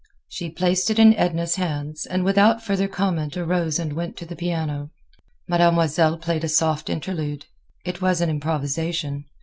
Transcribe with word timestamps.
She 0.29 0.49
placed 0.49 0.89
it 0.89 0.97
in 0.97 1.13
Edna's 1.13 1.57
hands, 1.57 2.07
and 2.07 2.23
without 2.25 2.63
further 2.63 2.87
comment 2.87 3.37
arose 3.37 3.77
and 3.77 3.93
went 3.93 4.17
to 4.17 4.25
the 4.25 4.35
piano. 4.35 4.89
Mademoiselle 5.47 6.17
played 6.17 6.43
a 6.43 6.49
soft 6.49 6.89
interlude. 6.89 7.45
It 7.85 8.01
was 8.01 8.19
an 8.19 8.27
improvisation. 8.27 9.25